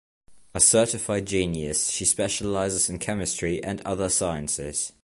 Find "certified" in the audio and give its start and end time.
0.59-1.27